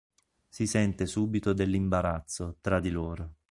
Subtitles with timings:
[0.49, 3.35] Si sente subito dell'imbarazzo, tra di loro.